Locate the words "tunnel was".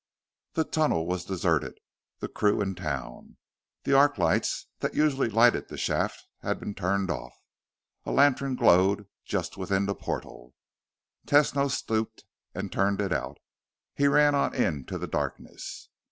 0.63-1.25